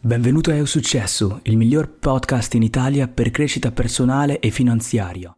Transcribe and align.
Benvenuto 0.00 0.50
a 0.50 0.54
Eu 0.54 0.66
Successo, 0.66 1.40
il 1.44 1.56
miglior 1.56 1.88
podcast 1.88 2.54
in 2.54 2.62
Italia 2.62 3.08
per 3.08 3.30
crescita 3.30 3.72
personale 3.72 4.38
e 4.38 4.50
finanziaria. 4.50 5.34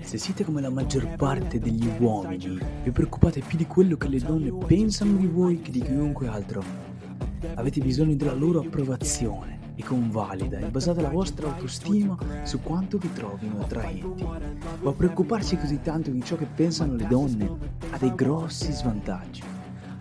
Se 0.00 0.18
siete 0.18 0.44
come 0.44 0.60
la 0.62 0.70
maggior 0.70 1.14
parte 1.16 1.58
degli 1.58 1.90
uomini, 1.98 2.58
vi 2.84 2.90
preoccupate 2.90 3.40
più 3.40 3.58
di 3.58 3.66
quello 3.66 3.96
che 3.96 4.08
le 4.08 4.18
donne 4.20 4.52
pensano 4.64 5.16
di 5.16 5.26
voi 5.26 5.60
che 5.60 5.72
di 5.72 5.82
chiunque 5.82 6.28
altro. 6.28 6.62
Avete 7.56 7.80
bisogno 7.80 8.14
della 8.14 8.34
loro 8.34 8.60
approvazione 8.60 9.65
e 9.76 9.84
convalida 9.84 10.58
e 10.58 10.70
basata 10.70 11.00
la 11.00 11.10
vostra 11.10 11.48
autostima 11.48 12.16
su 12.42 12.60
quanto 12.60 12.98
vi 12.98 13.12
trovino 13.12 13.60
attraenti. 13.60 14.26
Ma 14.80 14.92
preoccuparsi 14.92 15.56
così 15.56 15.80
tanto 15.82 16.10
di 16.10 16.24
ciò 16.24 16.36
che 16.36 16.46
pensano 16.46 16.94
le 16.94 17.06
donne 17.06 17.50
ha 17.90 17.98
dei 17.98 18.14
grossi 18.14 18.72
svantaggi 18.72 19.45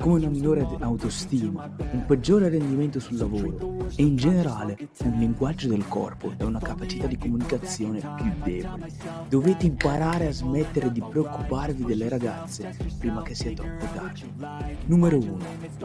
come 0.05 0.20
una 0.20 0.30
minore 0.30 0.68
autostima, 0.82 1.68
un 1.94 2.05
peggiore 2.05 2.48
rendimento 2.48 3.00
sul 3.00 3.18
lavoro 3.18 3.88
e 3.96 4.04
in 4.04 4.16
generale 4.16 4.77
un 5.04 5.18
linguaggio 5.18 5.68
del 5.68 5.88
corpo 5.88 6.32
e 6.38 6.44
una 6.44 6.59
capacità 6.59 7.08
di 7.08 7.18
comunicazione 7.18 8.00
più 8.16 8.32
debole. 8.44 8.91
Dovete 9.27 9.66
imparare 9.66 10.27
a 10.27 10.32
smettere 10.32 10.91
di 10.91 11.02
preoccuparvi 11.02 11.86
delle 11.86 12.08
ragazze 12.08 12.77
prima 12.99 13.23
che 13.23 13.34
sia 13.34 13.52
troppo 13.54 13.86
tardi. 13.96 14.32
Numero 14.86 15.18
1. 15.18 15.38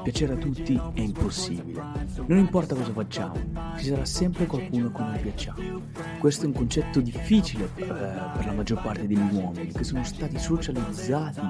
Piacere 0.02 0.34
a 0.34 0.36
tutti 0.36 0.78
è 0.92 1.00
impossibile. 1.00 1.82
Non 2.26 2.36
importa 2.36 2.74
cosa 2.74 2.92
facciamo, 2.92 3.36
ci 3.78 3.86
sarà 3.86 4.04
sempre 4.04 4.44
qualcuno 4.44 4.88
a 4.88 4.90
cui 4.90 5.04
non 5.04 5.18
piacciamo. 5.18 5.80
Questo 6.18 6.44
è 6.44 6.46
un 6.46 6.52
concetto 6.52 7.00
difficile 7.00 7.70
eh, 7.74 7.84
per 7.86 8.44
la 8.44 8.52
maggior 8.52 8.82
parte 8.82 9.06
degli 9.06 9.32
uomini 9.32 9.72
che 9.72 9.82
sono 9.82 10.04
stati 10.04 10.38
socializzati 10.38 11.40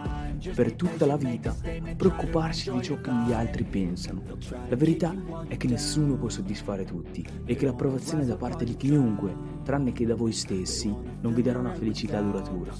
per 0.54 0.72
tutta 0.74 1.04
la 1.04 1.16
vita 1.16 1.50
a 1.50 1.94
preoccuparsi 1.96 2.59
di 2.68 2.82
ciò 2.82 3.00
che 3.00 3.10
gli 3.26 3.32
altri 3.32 3.64
pensano. 3.64 4.22
La 4.68 4.76
verità 4.76 5.14
è 5.48 5.56
che 5.56 5.68
nessuno 5.68 6.16
può 6.16 6.28
soddisfare 6.28 6.84
tutti 6.84 7.24
e 7.44 7.54
che 7.54 7.64
l'approvazione 7.64 8.26
da 8.26 8.36
parte 8.36 8.64
di 8.64 8.76
chiunque, 8.76 9.34
tranne 9.62 9.92
che 9.92 10.04
da 10.04 10.14
voi 10.14 10.32
stessi, 10.32 10.94
non 11.20 11.32
vi 11.32 11.42
darà 11.42 11.60
una 11.60 11.74
felicità 11.74 12.20
duratura. 12.20 12.72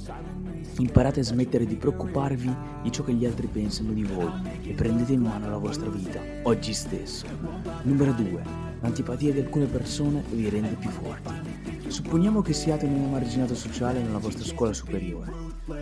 Imparate 0.78 1.20
a 1.20 1.24
smettere 1.24 1.66
di 1.66 1.76
preoccuparvi 1.76 2.56
di 2.82 2.92
ciò 2.92 3.02
che 3.02 3.14
gli 3.14 3.24
altri 3.24 3.46
pensano 3.46 3.92
di 3.92 4.04
voi 4.04 4.30
e 4.62 4.72
prendete 4.72 5.12
in 5.12 5.22
mano 5.22 5.48
la 5.48 5.58
vostra 5.58 5.88
vita, 5.88 6.20
oggi 6.42 6.72
stesso. 6.72 7.26
Numero 7.82 8.12
2. 8.12 8.68
L'antipatia 8.80 9.32
di 9.32 9.40
alcune 9.40 9.66
persone 9.66 10.22
vi 10.32 10.48
rende 10.48 10.76
più 10.78 10.88
forti. 10.90 11.34
Supponiamo 11.88 12.40
che 12.40 12.52
siate 12.52 12.86
in 12.86 12.94
un 12.94 13.04
emarginato 13.08 13.54
sociale 13.54 14.00
nella 14.00 14.18
vostra 14.18 14.44
scuola 14.44 14.72
superiore. 14.72 15.32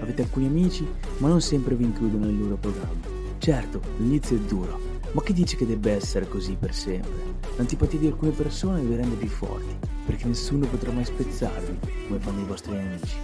Avete 0.00 0.22
alcuni 0.22 0.46
amici, 0.46 0.86
ma 1.19 1.28
non 1.28 1.41
sempre 1.41 1.76
vi 1.76 1.84
includono 1.84 2.24
nel 2.24 2.38
loro 2.38 2.56
programma. 2.56 3.17
Certo, 3.39 3.81
l'inizio 3.98 4.36
è 4.36 4.41
duro, 4.41 4.78
ma 5.12 5.22
chi 5.22 5.33
dice 5.33 5.56
che 5.56 5.64
debba 5.64 5.91
essere 5.91 6.28
così 6.28 6.56
per 6.58 6.75
sempre? 6.75 7.36
L'antipatia 7.56 7.98
di 7.98 8.08
alcune 8.08 8.33
persone 8.33 8.83
vi 8.83 8.97
rende 8.97 9.14
più 9.14 9.28
forti, 9.28 9.75
perché 10.05 10.27
nessuno 10.27 10.67
potrà 10.67 10.91
mai 10.91 11.05
spezzarvi 11.05 11.78
come 12.09 12.19
fanno 12.19 12.41
i 12.41 12.44
vostri 12.44 12.77
amici. 12.77 13.16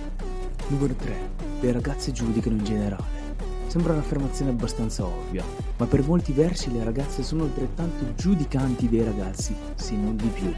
Numero 0.69 0.95
3. 0.95 1.31
Le 1.61 1.73
ragazze 1.73 2.13
giudicano 2.13 2.57
in 2.57 2.65
generale. 2.65 3.23
Sembra 3.67 3.93
un'affermazione 3.93 4.53
abbastanza 4.53 5.05
ovvia, 5.05 5.45
ma 5.77 5.87
per 5.87 6.07
molti 6.07 6.33
versi 6.33 6.73
le 6.73 6.85
ragazze 6.85 7.23
sono 7.23 7.43
altrettanto 7.43 8.15
giudicanti 8.15 8.89
dei 8.89 9.03
ragazzi, 9.03 9.55
se 9.75 9.95
non 9.95 10.17
di 10.17 10.29
più. 10.29 10.51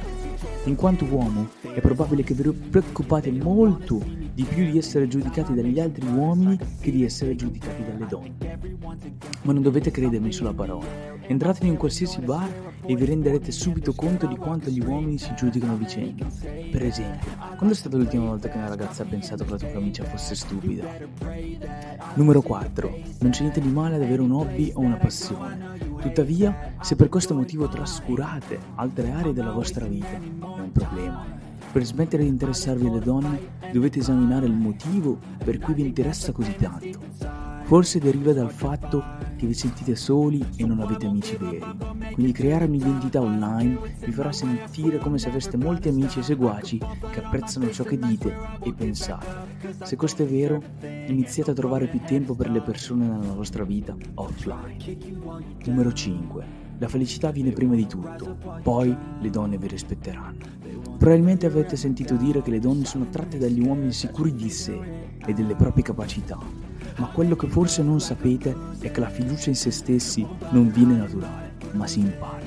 In 0.64 0.76
quanto 0.76 1.06
uomo, 1.06 1.48
è 1.62 1.80
probabile 1.80 2.22
che 2.22 2.34
vi 2.34 2.50
preoccupate 2.52 3.32
molto 3.32 4.00
di 4.36 4.44
più 4.44 4.70
di 4.70 4.76
essere 4.76 5.08
giudicati 5.08 5.54
dagli 5.54 5.80
altri 5.80 6.06
uomini 6.06 6.58
che 6.78 6.90
di 6.90 7.04
essere 7.04 7.34
giudicati 7.34 7.82
dalle 7.82 8.06
donne. 8.06 8.58
Ma 9.40 9.52
non 9.54 9.62
dovete 9.62 9.90
credermi 9.90 10.30
sulla 10.30 10.52
parola. 10.52 10.84
Entrate 11.26 11.64
in 11.64 11.70
un 11.70 11.78
qualsiasi 11.78 12.20
bar 12.20 12.46
e 12.84 12.94
vi 12.94 13.06
renderete 13.06 13.50
subito 13.50 13.94
conto 13.94 14.26
di 14.26 14.36
quanto 14.36 14.68
gli 14.68 14.80
uomini 14.80 15.16
si 15.16 15.32
giudicano 15.34 15.72
a 15.72 15.76
vicenda. 15.76 16.26
Per 16.70 16.84
esempio, 16.84 17.30
quando 17.56 17.70
è 17.70 17.74
stata 17.74 17.96
l'ultima 17.96 18.26
volta 18.26 18.50
che 18.50 18.58
una 18.58 18.68
ragazza 18.68 19.04
ha 19.04 19.06
pensato 19.06 19.42
che 19.44 19.50
la 19.52 19.56
tua 19.56 19.68
camicia 19.68 20.04
fosse 20.04 20.34
stupida? 20.34 20.84
Numero 22.12 22.42
4. 22.42 22.98
Non 23.20 23.30
c'è 23.30 23.40
niente 23.40 23.62
di 23.62 23.70
male 23.70 23.94
ad 23.94 24.02
avere 24.02 24.20
un 24.20 24.32
hobby 24.32 24.70
o 24.74 24.80
una 24.80 24.96
passione. 24.96 25.78
Tuttavia, 25.98 26.74
se 26.82 26.94
per 26.94 27.08
questo 27.08 27.32
motivo 27.32 27.68
trascurate 27.68 28.58
altre 28.74 29.10
aree 29.12 29.32
della 29.32 29.52
vostra 29.52 29.86
vita, 29.86 30.20
problema. 30.76 30.85
Per 31.76 31.84
smettere 31.84 32.22
di 32.22 32.30
interessarvi 32.30 32.86
alle 32.86 33.00
donne 33.00 33.38
dovete 33.70 33.98
esaminare 33.98 34.46
il 34.46 34.54
motivo 34.54 35.18
per 35.44 35.58
cui 35.58 35.74
vi 35.74 35.84
interessa 35.84 36.32
così 36.32 36.56
tanto. 36.56 36.98
Forse 37.64 37.98
deriva 37.98 38.32
dal 38.32 38.50
fatto 38.50 39.04
che 39.36 39.46
vi 39.46 39.52
sentite 39.52 39.94
soli 39.94 40.42
e 40.56 40.64
non 40.64 40.80
avete 40.80 41.04
amici 41.04 41.36
veri. 41.36 41.62
Quindi 42.14 42.32
creare 42.32 42.64
un'identità 42.64 43.20
online 43.20 43.78
vi 44.06 44.10
farà 44.10 44.32
sentire 44.32 44.96
come 44.96 45.18
se 45.18 45.28
aveste 45.28 45.58
molti 45.58 45.88
amici 45.88 46.20
e 46.20 46.22
seguaci 46.22 46.78
che 47.10 47.22
apprezzano 47.22 47.70
ciò 47.70 47.84
che 47.84 47.98
dite 47.98 48.34
e 48.62 48.72
pensate. 48.72 49.26
Se 49.82 49.96
questo 49.96 50.22
è 50.22 50.26
vero, 50.26 50.62
iniziate 50.80 51.50
a 51.50 51.54
trovare 51.54 51.88
più 51.88 52.00
tempo 52.06 52.34
per 52.34 52.48
le 52.48 52.62
persone 52.62 53.06
nella 53.06 53.34
vostra 53.34 53.64
vita 53.64 53.94
offline. 54.14 54.78
Numero 55.66 55.92
5. 55.92 56.64
La 56.78 56.88
felicità 56.88 57.30
viene 57.30 57.52
prima 57.52 57.74
di 57.74 57.86
tutto, 57.86 58.38
poi 58.62 58.96
le 59.18 59.30
donne 59.30 59.58
vi 59.58 59.66
rispetteranno. 59.66 60.56
Probabilmente 60.98 61.44
avete 61.44 61.76
sentito 61.76 62.14
dire 62.14 62.40
che 62.40 62.50
le 62.50 62.58
donne 62.58 62.86
sono 62.86 63.04
attratte 63.04 63.36
dagli 63.36 63.60
uomini 63.60 63.92
sicuri 63.92 64.34
di 64.34 64.48
sé 64.48 64.78
e 65.26 65.34
delle 65.34 65.54
proprie 65.54 65.84
capacità, 65.84 66.38
ma 66.96 67.08
quello 67.08 67.36
che 67.36 67.48
forse 67.48 67.82
non 67.82 68.00
sapete 68.00 68.56
è 68.78 68.90
che 68.90 69.00
la 69.00 69.10
fiducia 69.10 69.50
in 69.50 69.56
se 69.56 69.70
stessi 69.70 70.26
non 70.50 70.70
viene 70.70 70.96
naturale, 70.96 71.52
ma 71.72 71.86
si 71.86 72.00
impara. 72.00 72.40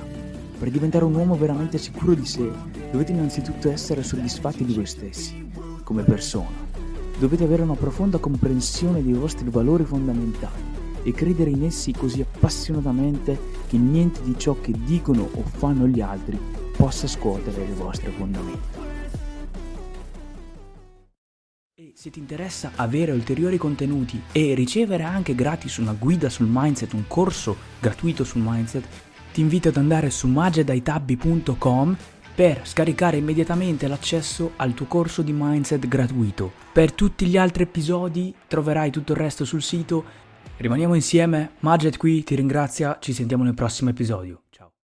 Per 0.58 0.72
diventare 0.72 1.06
un 1.06 1.14
uomo 1.14 1.38
veramente 1.38 1.78
sicuro 1.78 2.16
di 2.16 2.26
sé, 2.26 2.52
dovete 2.92 3.12
innanzitutto 3.12 3.70
essere 3.70 4.02
soddisfatti 4.02 4.66
di 4.66 4.74
voi 4.74 4.88
stessi, 4.88 5.48
come 5.84 6.02
persona. 6.04 6.68
Dovete 7.20 7.44
avere 7.44 7.62
una 7.62 7.76
profonda 7.76 8.18
comprensione 8.18 9.04
dei 9.04 9.14
vostri 9.14 9.48
valori 9.50 9.86
fondamentali 9.86 10.78
e 11.04 11.12
credere 11.12 11.52
in 11.52 11.66
essi 11.66 11.94
così 11.94 12.22
appassionatamente 12.22 13.40
che 13.68 13.78
niente 13.78 14.24
di 14.24 14.34
ciò 14.38 14.56
che 14.60 14.74
dicono 14.86 15.30
o 15.32 15.44
fanno 15.44 15.86
gli 15.86 16.02
altri 16.02 16.59
possa 16.80 17.08
scuotere 17.08 17.66
le 17.66 17.74
vostre 17.74 18.10
fondamenta. 18.10 18.80
E 21.76 21.92
se 21.94 22.10
ti 22.10 22.20
interessa 22.20 22.72
avere 22.76 23.12
ulteriori 23.12 23.58
contenuti 23.58 24.22
e 24.32 24.54
ricevere 24.54 25.04
anche 25.04 25.36
gratis 25.36 25.76
una 25.76 25.92
guida 25.92 26.30
sul 26.30 26.48
mindset, 26.50 26.94
un 26.94 27.04
corso 27.06 27.58
gratuito 27.82 28.24
sul 28.24 28.44
mindset, 28.46 28.88
ti 29.34 29.42
invito 29.42 29.68
ad 29.68 29.76
andare 29.76 30.10
su 30.10 30.30
magedaitabbi.com 30.30 31.98
per 32.34 32.62
scaricare 32.64 33.18
immediatamente 33.18 33.90
l'accesso 33.90 34.54
al 34.56 34.74
tuo 34.74 34.86
corso 34.86 35.22
di 35.22 35.34
mindset 35.36 35.86
gratuito. 35.86 36.50
Per 36.72 36.94
tutti 36.94 37.26
gli 37.26 37.36
altri 37.36 37.64
episodi 37.64 38.34
troverai 38.48 38.90
tutto 38.90 39.12
il 39.12 39.18
resto 39.18 39.44
sul 39.44 39.62
sito 39.62 40.28
Rimaniamo 40.56 40.94
insieme, 40.94 41.52
Maged 41.60 41.96
qui 41.96 42.22
ti 42.22 42.36
ringrazia, 42.36 42.98
ci 43.00 43.14
sentiamo 43.14 43.46
nel 43.46 43.54
prossimo 43.54 43.92
episodio. 43.92 44.42